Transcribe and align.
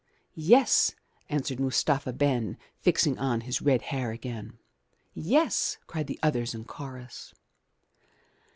"Yes," 0.33 0.95
answered 1.29 1.59
Mustapha 1.59 2.11
Ben, 2.11 2.57
fixing 2.79 3.19
on 3.19 3.41
his 3.41 3.61
red 3.61 3.83
hair 3.83 4.09
again. 4.09 4.57
"Yes," 5.13 5.77
cried 5.85 6.07
the 6.07 6.19
others 6.23 6.55
in 6.55 6.65
chorus. 6.65 7.35